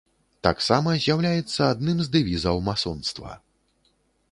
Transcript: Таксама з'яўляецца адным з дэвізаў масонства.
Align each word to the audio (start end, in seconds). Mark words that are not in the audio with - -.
Таксама 0.45 0.93
з'яўляецца 1.03 1.61
адным 1.73 2.01
з 2.07 2.11
дэвізаў 2.17 2.65
масонства. 2.71 3.39